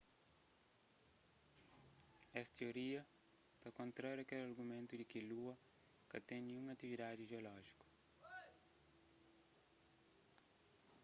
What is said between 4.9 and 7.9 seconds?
di ki lua ka ten ninhun atividadi jeolójiku